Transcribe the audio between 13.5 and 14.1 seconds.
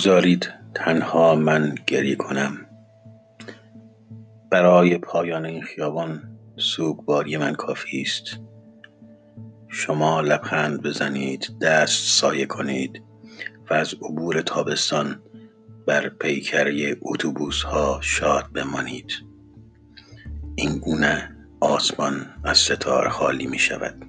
و از